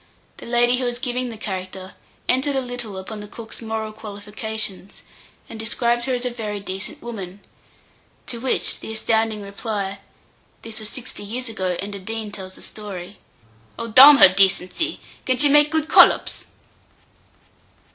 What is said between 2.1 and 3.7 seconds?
entered a little upon the cook's